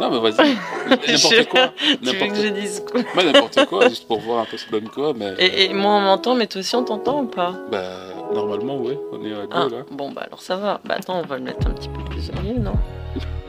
[0.00, 0.54] Non, mais vas-y.
[1.12, 1.72] N'importe quoi.
[2.02, 4.66] Tu veux que je dise quoi Ouais, n'importe quoi, juste pour voir un peu ça
[4.70, 5.12] donne quoi.
[5.14, 7.54] Mais et, et moi, on m'entend, mais toi aussi, on t'entend ou pas?
[7.70, 7.80] Bah,
[8.34, 9.82] normalement, ouais, on est à Ah, deux là.
[9.90, 10.80] bon, bah alors ça va.
[10.84, 12.72] Bah attends, on va le mettre un petit peu plus au milieu, non?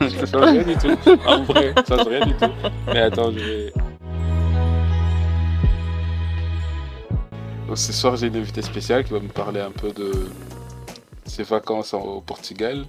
[0.00, 1.10] Ça change rien du tout.
[1.26, 2.50] En vrai, ça change rien du tout.
[2.88, 3.72] Mais attends, je vais.
[7.66, 10.12] Donc, ce soir, j'ai une invitée spéciale qui va me parler un peu de
[11.24, 12.84] ses vacances au Portugal.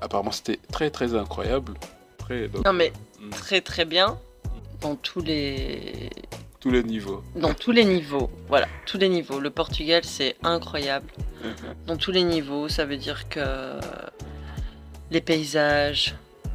[0.00, 1.74] Apparemment, c'était très très incroyable.
[2.28, 4.18] Donc, Non, mais mm, très très bien.
[4.80, 6.10] Dans tous les
[6.60, 7.22] tous les niveaux.
[7.36, 8.30] dans tous les niveaux.
[8.48, 9.38] Voilà, tous les niveaux.
[9.40, 11.08] Le Portugal, c'est incroyable.
[11.86, 13.78] Dans tous les niveaux, ça veut dire que
[15.10, 16.14] les paysages,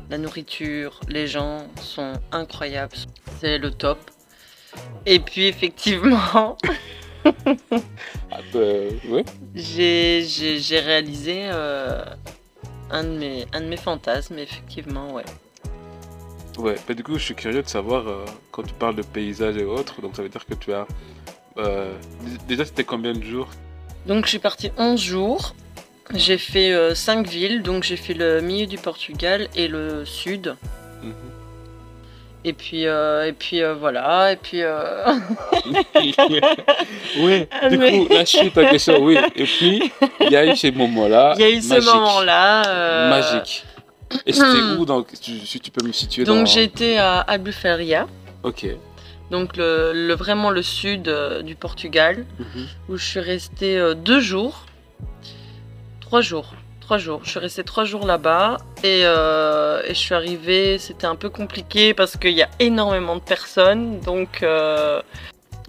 [0.09, 2.95] la nourriture, les gens sont incroyables.
[3.39, 3.97] C'est le top.
[5.05, 6.57] Et puis effectivement,
[8.31, 8.39] Ah,
[9.55, 10.21] j'ai-
[10.59, 12.03] j'ai réalisé euh,
[12.91, 15.23] un, de mes, un de mes fantasmes, effectivement, ouais.
[16.57, 19.63] Ouais, du coup, je suis curieux de savoir, euh, quand tu parles de paysage et
[19.65, 20.85] autres, donc ça veut dire que tu as.
[21.57, 21.91] euh,
[22.47, 23.47] déjà, c'était combien de jours?
[24.05, 25.55] Donc je suis partie 11 jours.
[26.13, 30.55] J'ai fait 5 villes, donc j'ai fait le milieu du Portugal et le sud.
[31.01, 31.13] Mhm.
[32.45, 34.61] Et puis, euh, et puis euh, voilà, et puis...
[34.63, 35.05] euh,
[37.19, 39.17] Oui, du mais- coup, là, je suis ta question, oui.
[39.35, 39.91] Et puis,
[40.21, 41.35] il y a eu ces moments-là.
[41.37, 42.67] Il y a eu ce moment-là.
[42.67, 43.63] euh, Magique.
[44.25, 44.77] Et c'était Hmm.
[44.79, 46.35] où, donc, si tu peux me situer dans...
[46.35, 48.07] Donc j'étais à Albufeira,
[48.43, 48.65] Ok.
[49.31, 52.67] donc le, le- vraiment le sud euh, du Portugal, Mhm.
[52.89, 54.65] où je suis restée euh, deux jours,
[56.01, 57.21] trois jours, trois jours.
[57.23, 60.77] Je suis restée trois jours là-bas et, euh, et je suis arrivée.
[60.77, 64.45] C'était un peu compliqué parce qu'il y a énormément de personnes, donc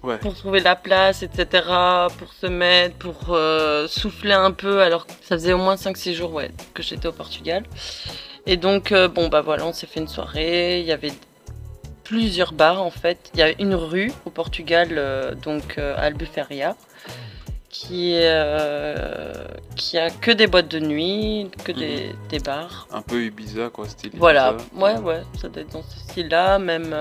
[0.03, 0.19] Ouais.
[0.19, 1.63] pour trouver la place, etc.,
[2.19, 3.35] pour se mettre, pour
[3.87, 4.81] souffler un peu.
[4.83, 7.63] Alors que ça faisait au moins 5-6 jours ouais, que j'étais au Portugal.
[8.47, 10.79] Et donc euh, bon bah voilà, on s'est fait une soirée.
[10.79, 11.13] Il y avait
[12.03, 13.31] plusieurs bars en fait.
[13.33, 16.75] Il y a une rue au Portugal, euh, donc euh, à Albufeira,
[17.69, 19.33] qui, euh,
[19.75, 22.87] qui a que des boîtes de nuit, que des, des bars.
[22.91, 26.93] Un peu Ibiza, quoi, style Voilà, ouais, ouais, ça doit être dans ce style-là, même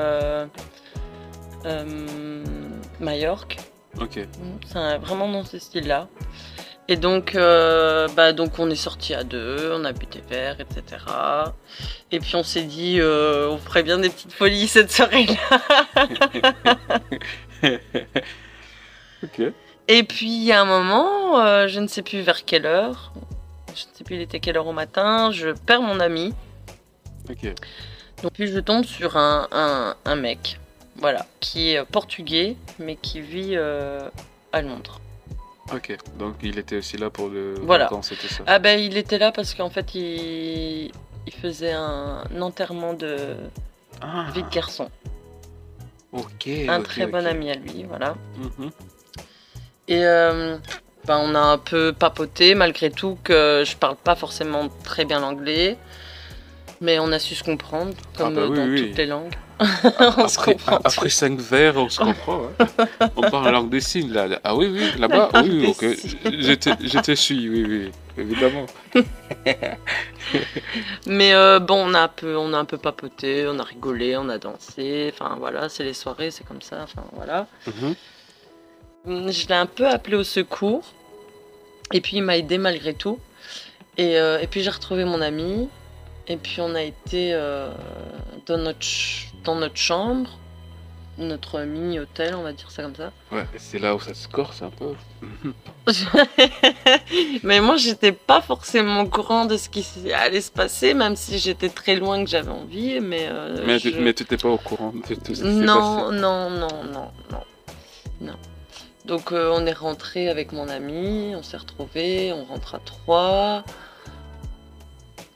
[3.00, 3.58] Majorque,
[4.00, 4.18] Ok.
[4.66, 6.08] c'est un- vraiment dans ce style-là.
[6.86, 10.60] Et donc, euh, bah, donc on est sortis à deux, on a bu des verres,
[10.60, 11.02] etc.
[12.12, 15.62] Et puis on s'est dit, euh, on ferait bien des petites folies cette soirée-là.
[19.22, 19.40] ok.
[19.88, 23.14] Et puis il y a un moment, euh, je ne sais plus vers quelle heure,
[23.68, 26.34] je ne sais plus il était quelle heure au matin, je perds mon ami.
[27.30, 27.46] Ok.
[28.22, 30.60] Donc puis je tombe sur un, un, un mec,
[30.96, 35.00] voilà, qui est portugais, mais qui vit à Londres.
[35.72, 35.96] Ok.
[36.18, 37.86] Donc, il était aussi là pour le Voilà.
[37.88, 38.42] tout ça.
[38.46, 40.90] Ah ben il était là parce qu'en fait il,
[41.26, 43.36] il faisait un enterrement de
[44.00, 44.90] Ah, vie de garçon.
[46.12, 46.48] ok.
[46.68, 48.14] Un très bon ami à lui, voilà.
[48.36, 48.70] Mhm.
[49.88, 50.56] Et euh,
[51.06, 55.20] ben, on a un peu papoté malgré tout que je parle pas forcément très bien
[55.20, 55.76] l'anglais.
[56.80, 58.88] Mais on a su se comprendre, comme bah euh, oui, dans oui.
[58.88, 59.32] toutes les langues.
[60.18, 60.78] on se Après, comprend.
[60.84, 62.42] après cinq verres, on se comprend.
[62.58, 62.66] hein.
[63.16, 64.40] On parle langue des signes là.
[64.42, 65.30] Ah oui, oui, là-bas.
[65.42, 65.84] Oui, ok.
[66.24, 68.66] Je te, je te suis, oui, oui, évidemment.
[71.06, 74.16] Mais euh, bon, on a, un peu, on a un peu papoté, on a rigolé,
[74.16, 75.12] on a dansé.
[75.14, 76.80] Enfin voilà, c'est les soirées, c'est comme ça.
[76.82, 77.46] Enfin voilà.
[77.66, 77.94] Mhm.
[79.30, 80.82] Je l'ai un peu appelé au secours.
[81.92, 83.18] Et puis il m'a aidé malgré tout.
[83.98, 85.68] Et, euh, et puis j'ai retrouvé mon ami.
[86.26, 87.68] Et puis on a été euh,
[88.46, 88.78] dans, notre
[89.44, 90.30] dans notre chambre,
[91.18, 93.12] notre mini-hôtel, on va dire ça comme ça.
[93.30, 94.94] Ouais, c'est là où ça se corse un peu.
[97.42, 101.38] Mais moi j'étais pas forcément au courant de ce qui allait se passer, même si
[101.38, 102.98] j'étais très loin que j'avais envie.
[103.00, 105.48] Mais, euh, Mais, je- tu- mais tu n'étais pas au courant de tout ce qui
[105.48, 106.16] Non, passé.
[106.20, 107.40] non, non, non, non,
[108.20, 108.34] non.
[109.04, 113.62] Donc euh, on est rentré avec mon ami, on s'est retrouvés, on rentre à trois.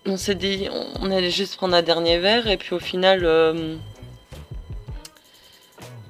[0.07, 3.27] On s'est dit, on, on allait juste prendre un dernier verre et puis au final,
[3.27, 3.77] euh,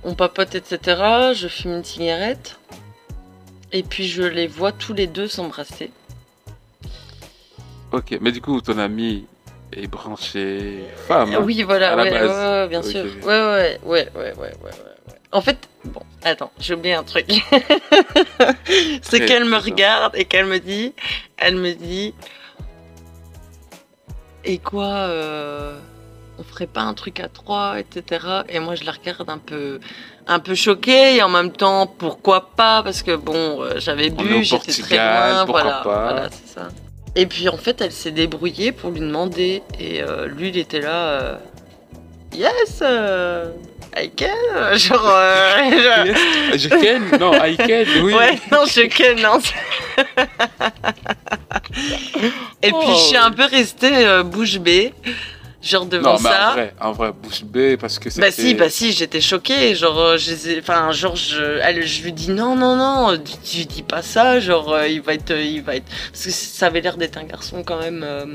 [0.08, 1.32] on papote, etc.
[1.34, 2.58] Je fume une cigarette
[3.72, 5.90] et puis je les vois tous les deux s'embrasser.
[7.92, 9.26] Ok, mais du coup, ton ami
[9.72, 11.34] est branché femme.
[11.34, 12.30] hein Oui, voilà, à la ouais, base.
[12.30, 13.04] ouais, ouais, bien sûr.
[13.22, 15.14] Ouais, ouais, ouais, ouais, ouais, ouais, ouais, ouais.
[15.30, 17.26] En fait, bon, attends, j'ai oublié un truc.
[19.02, 20.94] C'est qu'elle me regarde et qu'elle me dit,
[21.36, 22.14] elle me dit,
[24.44, 25.78] et quoi, euh,
[26.38, 28.24] on ferait pas un truc à trois, etc.
[28.48, 29.80] Et moi, je la regarde un peu,
[30.26, 32.82] un peu choquée et en même temps, pourquoi pas?
[32.82, 36.02] Parce que bon, euh, j'avais bu, j'étais très loin, voilà, pas?
[36.10, 36.68] voilà, c'est ça.
[37.16, 39.62] Et puis en fait, elle s'est débrouillée pour lui demander.
[39.80, 41.08] Et euh, lui, il était là.
[41.10, 41.36] euh,
[42.34, 42.82] yes,
[43.96, 44.26] I can,
[44.76, 46.18] genre, genre- Yes,
[46.54, 48.14] je ken, non, I can, oui.
[48.14, 49.40] ouais, non, je can, non.
[52.62, 54.92] Et puis je suis un peu restée bouche bée,
[55.62, 56.48] genre devant Non, mais ça.
[56.50, 58.20] en vrai, en vrai, bouche bée, parce que c'est.
[58.20, 60.16] Bah si, bah si, j'étais choquée, genre, euh,
[60.60, 64.40] enfin, genre, je, elle, je lui dis non, non, non, tu, tu dis pas ça,
[64.40, 67.16] genre, euh, il va être, euh, il va être, parce que ça avait l'air d'être
[67.16, 68.26] un garçon quand même euh,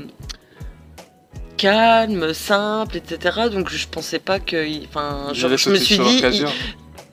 [1.56, 3.48] calme, simple, etc.
[3.50, 6.46] Donc je pensais pas que, enfin, genre, je me suis dit, il-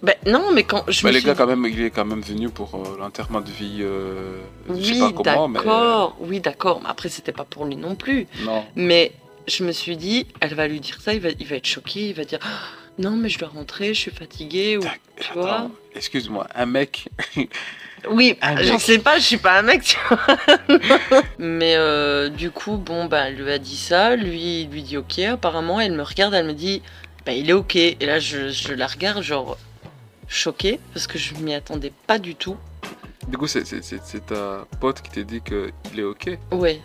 [0.03, 2.05] bah non, mais quand je Bah, me les suis gars, quand même, il est quand
[2.05, 3.79] même venu pour euh, l'enterrement de vie.
[3.81, 5.59] euh, je sais oui, pas comment, mais.
[5.59, 8.27] euh, d'accord, oui, d'accord, mais après c'était pas pour lui non plus.
[8.39, 8.65] Non.
[8.75, 9.11] Mais
[9.47, 12.09] je me suis dit, elle va lui dire ça, il va, il va être choqué,
[12.09, 14.77] il va dire, Ah, non, mais je dois rentrer, je suis fatiguée.
[14.77, 14.83] Ou...
[15.19, 17.07] tu vois excuse-moi, un mec.
[18.09, 21.21] Oui, j'en sais pas, je suis pas un mec, tu vois.
[21.37, 24.97] Mais euh, du coup, bon, bah, elle lui a dit ça, lui, il lui dit
[24.97, 26.81] ok, apparemment, elle me regarde, elle me dit,
[27.27, 27.75] bah, il est ok.
[27.75, 29.55] Et là, je, je la regarde, genre,
[30.27, 32.57] choquée, parce que je m'y attendais pas du tout.
[33.27, 33.63] Du coup, c'est
[34.25, 36.39] ta pote qui t'a dit qu'il est ok.
[36.53, 36.81] Ouais.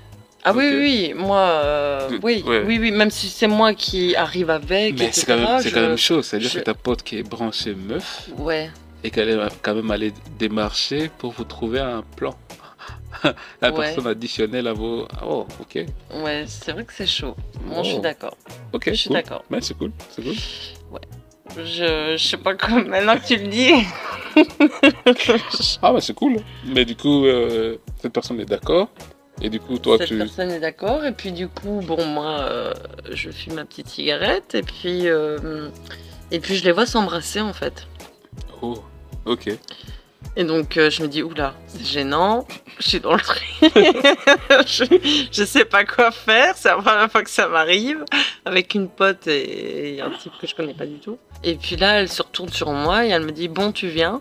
[0.48, 0.72] Ah oui, Ok.
[0.74, 2.62] oui, oui, moi, euh, De- oui, ouais.
[2.64, 5.80] oui, oui, même si c'est moi qui arrive avec, Mais c'est quand même, je- quand
[5.80, 6.22] même chaud.
[6.22, 8.70] C'est-à-dire je- que ta pote qui est branchée meuf Ouais,
[9.02, 12.34] et qu'elle est quand même allée démarcher pour vous trouver un plan.
[13.60, 13.86] La Ouais.
[13.86, 15.08] personne additionnelle à vos.
[15.26, 15.84] Oh, ok.
[16.22, 17.34] ouais, c'est vrai que c'est chaud.
[17.64, 18.02] Moi, je suis Oh.
[18.02, 18.36] d'accord.
[18.72, 19.16] Ok, Je suis cool.
[19.16, 19.42] d'accord.
[19.50, 20.34] Ouais, c'est cool, c'est cool.
[21.56, 23.72] Je, je sais pas comment, maintenant que tu le dis.
[25.82, 26.36] Ah, bah c'est cool.
[26.66, 28.88] Mais du coup, euh, cette personne est d'accord.
[29.42, 30.18] Et du coup, toi, Cette tu.
[30.18, 31.04] personne est d'accord.
[31.04, 32.72] Et puis du coup, bon, moi, euh,
[33.12, 34.54] je fume ma petite cigarette.
[34.54, 35.68] Et puis, euh,
[36.30, 37.86] et puis je les vois s'embrasser en fait.
[38.62, 38.82] Oh,
[39.26, 39.50] ok.
[40.38, 42.46] Et donc, euh, je me dis, oula, c'est gênant.
[42.78, 43.40] Je suis dans le train.
[44.66, 44.84] je,
[45.32, 46.54] je sais pas quoi faire.
[46.56, 48.04] C'est la première fois que ça m'arrive.
[48.44, 51.18] Avec une pote et, et un type que je connais pas du tout.
[51.42, 54.20] Et puis là, elle se retourne sur moi et elle me dit, bon, tu viens.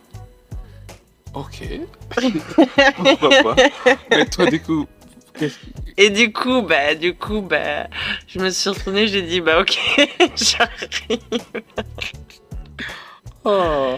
[1.34, 1.68] Ok.
[2.96, 3.56] Pourquoi pas
[4.10, 4.86] Mais toi, du coup,
[5.98, 7.88] Et du coup, bah, du coup, bah,
[8.28, 9.78] je me suis retournée, j'ai dit, bah, ok,
[10.36, 11.20] j'arrive.
[13.44, 13.96] Oh.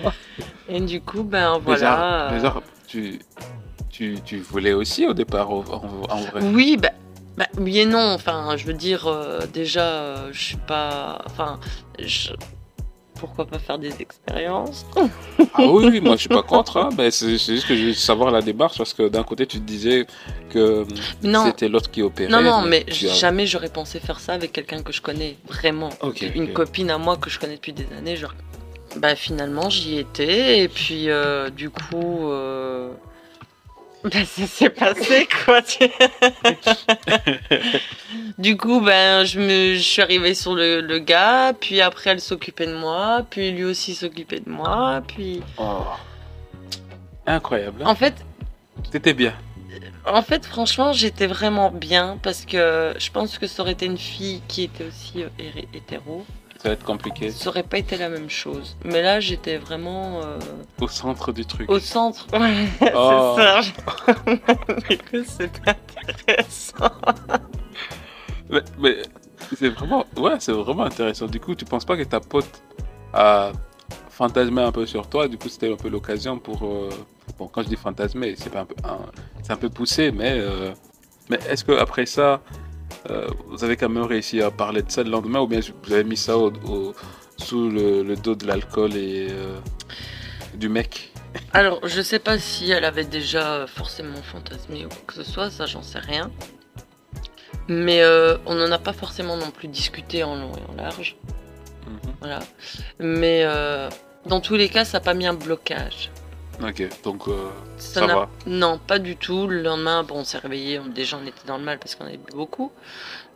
[0.68, 2.30] Et du coup, ben voilà.
[2.34, 3.20] mais genre, tu,
[3.90, 6.42] tu, tu voulais aussi au départ, en, en- en vrai.
[6.44, 6.90] Oui, bah,
[7.38, 8.14] bah, oui et non.
[8.14, 11.22] Enfin, je veux dire, euh, déjà, euh, je suis pas.
[11.26, 11.60] Enfin,
[12.00, 12.32] je-
[13.20, 14.86] pourquoi pas faire des expériences?
[15.54, 17.94] Ah oui, oui, moi je suis pas contre, hein, mais c'est juste que je veux
[17.94, 20.06] savoir la démarche parce que d'un côté tu te disais
[20.50, 20.86] que
[21.24, 22.32] Non, c'était l'autre qui opérait.
[22.32, 25.90] non, non, mais as- jamais j'aurais pensé faire ça avec quelqu'un que je connais vraiment.
[26.36, 28.34] Une copine à moi que je connais depuis des années, genre.
[28.98, 32.30] Bah, finalement, j'y étais, et puis, euh, du coup.
[32.32, 32.90] euh,
[34.14, 35.62] Bah, ça s'est passé, quoi.
[38.38, 42.22] du coup, ben, je, me, je suis arrivée sur le, le gars, puis après, elle
[42.22, 45.42] s'occupait de moi, puis lui aussi s'occupait de moi, puis...
[45.58, 45.84] Oh.
[47.26, 47.82] Incroyable.
[47.84, 47.88] hein.
[47.90, 48.14] En fait,
[48.92, 49.34] C'était bien.
[50.06, 53.98] en fait, franchement, j'étais vraiment bien, parce que je pense que ça aurait été une
[53.98, 56.26] fille qui était aussi euh, hé- hétéro,
[56.62, 57.30] Ça va être compliqué.
[57.32, 58.76] ça aurait pas été la même chose.
[58.84, 60.40] Mais là, j'étais vraiment euh,
[60.82, 61.70] Au centre du truc.
[61.70, 62.26] au centre.
[62.34, 63.36] Ouais, Oh.
[63.38, 63.44] c'est
[64.06, 64.14] ça.
[64.90, 65.70] du coup, c'était
[66.08, 66.90] intéressant.
[68.50, 68.96] Mais, mais
[69.58, 71.26] c'est vraiment, ouais, c'est vraiment intéressant.
[71.28, 72.48] Du coup, tu penses pas que ta pote
[73.14, 73.52] a
[74.10, 75.28] fantasmé un peu sur toi?
[75.28, 76.64] Du coup, c'était un peu l'occasion pour.
[76.64, 76.90] euh,
[77.38, 79.00] Bon, quand je dis fantasmer, c'est pas un peu, un-
[79.44, 80.72] c'est un peu poussé, mais euh,
[81.30, 82.40] mais est-ce que après ça,
[83.10, 85.94] euh, vous avez quand même réussi à parler de ça le lendemain, ou bien vous
[85.94, 86.94] avez mis ça au, au-
[87.38, 89.58] sous le, le dos de l'alcool et euh,
[90.56, 91.12] du mec?
[91.54, 95.50] Alors, je sais pas si elle avait déjà forcément fantasmé ou quoi que ce soit,
[95.52, 96.32] ça j'en sais rien.
[97.68, 101.18] Mais euh, on n'en a pas forcément non plus discuté en long et en large.
[101.86, 102.14] Mhm.
[102.22, 102.40] Voilà.
[103.00, 103.46] Mais
[104.26, 106.10] dans tous les cas, ça n'a pas mis un blocage.
[106.62, 108.30] Ok, donc euh, Ça va.
[108.48, 109.48] Non, pas du tout.
[109.48, 112.06] Le lendemain, bon, on s'est réveillé, on- déjà on était dans le mal parce qu'on
[112.06, 112.72] avait bu beaucoup.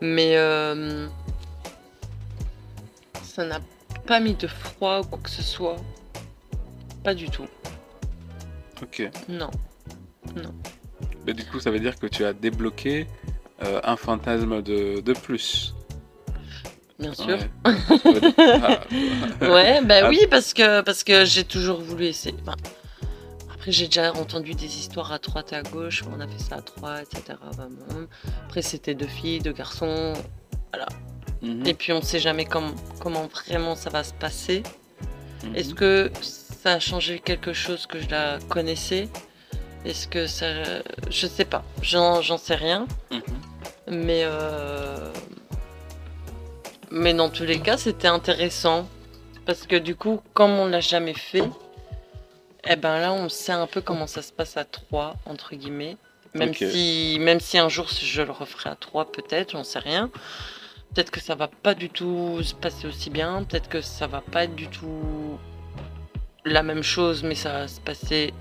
[0.01, 1.07] Mais euh,
[3.23, 3.59] ça n'a
[4.07, 5.75] pas mis de froid ou quoi que ce soit.
[7.03, 7.45] Pas du tout.
[8.81, 9.09] Ok.
[9.29, 9.49] Non.
[11.25, 13.05] Mais du coup, ça veut dire que tu as débloqué
[13.63, 15.75] euh, un fantasme de, de plus.
[16.99, 17.27] Bien sûr.
[17.27, 17.49] Ouais.
[18.37, 18.79] Ah,
[19.41, 20.09] Ouais, bah Ah.
[20.09, 22.35] oui, parce que, parce que j'ai toujours voulu essayer.
[22.41, 22.55] Enfin,
[23.61, 26.55] après, j'ai déjà entendu des histoires à droite et à gauche, on a fait ça
[26.55, 27.37] à trois, etc.
[27.55, 27.67] Bah.
[28.45, 30.13] Après, c'était deux filles, deux garçons.
[31.43, 34.63] mhm, Et puis, on sait jamais com- comment vraiment ça va se passer.
[35.43, 35.55] mhm.
[35.55, 39.09] Est-ce que ça a changé quelque chose que je la connaissais?
[39.85, 40.47] Est-ce que ça.
[41.11, 41.63] Je sais pas.
[41.83, 42.87] J'en sais rien.
[43.11, 43.21] Mhm.
[43.89, 44.21] Mais.
[44.23, 45.11] euh,
[46.89, 48.87] Mais dans tous les cas, c'était intéressant.
[49.45, 51.43] Parce que du coup, comme on l'a jamais fait,
[52.67, 55.97] eh ben là, on sait un peu comment ça se passe à trois, entre guillemets.
[56.33, 60.09] Même, si, même si un jour je le referai à trois, peut-être, j'en sais rien.
[60.93, 63.43] Peut-être que ça va pas du tout se passer aussi bien.
[63.43, 65.37] Peut-être que ça va pas être du tout
[66.45, 68.33] la même chose, mais ça va se passer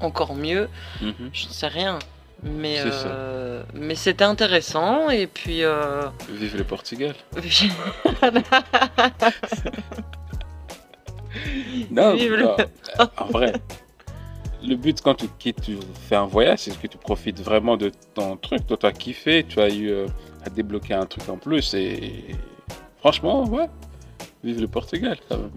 [0.00, 0.68] encore mieux.
[1.00, 1.30] Mhm.
[1.32, 1.98] J'en sais rien.
[2.42, 5.08] Mais, euh, mais c'était intéressant.
[5.10, 5.62] Et puis.
[5.62, 7.14] euh, Vive le Portugal.
[11.90, 12.56] Non, Vive le- non,
[13.18, 13.52] en vrai,
[14.64, 15.76] le but quand tu quittes, tu
[16.08, 18.66] fais un voyage, c'est que tu profites vraiment de ton truc.
[18.66, 20.06] Toi, tu as kiffé, tu as eu euh,
[20.44, 21.74] à débloquer un truc en plus.
[21.74, 22.24] Et
[22.98, 23.68] franchement, ouais,
[24.42, 25.50] vive le Portugal quand même.